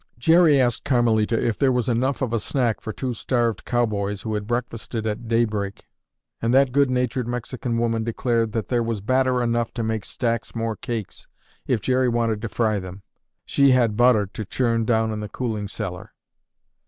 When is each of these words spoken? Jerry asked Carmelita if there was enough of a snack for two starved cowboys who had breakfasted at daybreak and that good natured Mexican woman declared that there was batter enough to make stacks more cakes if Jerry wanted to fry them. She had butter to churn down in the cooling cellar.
Jerry 0.17 0.59
asked 0.59 0.83
Carmelita 0.83 1.39
if 1.39 1.59
there 1.59 1.71
was 1.71 1.87
enough 1.87 2.23
of 2.23 2.33
a 2.33 2.39
snack 2.39 2.81
for 2.81 2.91
two 2.91 3.13
starved 3.13 3.65
cowboys 3.65 4.23
who 4.23 4.33
had 4.33 4.47
breakfasted 4.47 5.05
at 5.05 5.27
daybreak 5.27 5.85
and 6.41 6.51
that 6.51 6.71
good 6.71 6.89
natured 6.89 7.27
Mexican 7.27 7.77
woman 7.77 8.03
declared 8.03 8.51
that 8.53 8.67
there 8.67 8.81
was 8.81 8.99
batter 8.99 9.43
enough 9.43 9.71
to 9.75 9.83
make 9.83 10.03
stacks 10.03 10.55
more 10.55 10.75
cakes 10.75 11.27
if 11.67 11.81
Jerry 11.81 12.09
wanted 12.09 12.41
to 12.41 12.49
fry 12.49 12.79
them. 12.79 13.03
She 13.45 13.73
had 13.73 13.95
butter 13.95 14.25
to 14.25 14.43
churn 14.43 14.85
down 14.85 15.11
in 15.11 15.19
the 15.19 15.29
cooling 15.29 15.67
cellar. 15.67 16.13